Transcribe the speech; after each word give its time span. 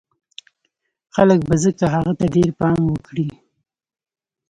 خلک 1.15 1.39
به 1.47 1.55
ځکه 1.63 1.85
هغه 1.95 2.13
ته 2.19 2.25
ډېر 2.35 2.49
پام 2.59 2.79
وکړي 2.87 3.29